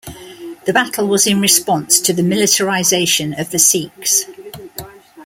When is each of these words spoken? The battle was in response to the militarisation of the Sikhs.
The 0.65 0.73
battle 0.73 1.05
was 1.07 1.27
in 1.27 1.39
response 1.41 1.99
to 1.99 2.11
the 2.11 2.23
militarisation 2.23 3.39
of 3.39 3.51
the 3.51 3.59
Sikhs. 3.59 4.25